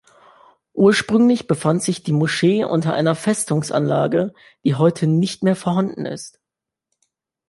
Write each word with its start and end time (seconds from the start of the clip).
Ursprünglich 0.73 1.45
befand 1.45 1.83
sich 1.83 2.01
die 2.01 2.11
Moschee 2.11 2.63
unter 2.65 2.95
einer 2.95 3.13
Festungsanlage, 3.13 4.33
die 4.63 4.73
heute 4.73 5.05
nicht 5.05 5.43
mehr 5.43 5.55
vorhanden 5.55 6.07
ist. 6.07 6.39